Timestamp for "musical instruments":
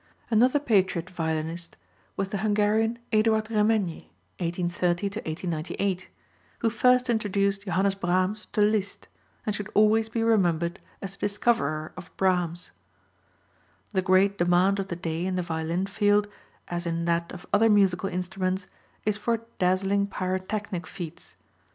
17.69-18.65